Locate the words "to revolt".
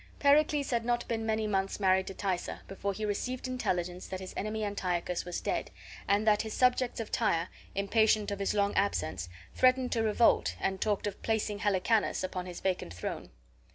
9.91-10.55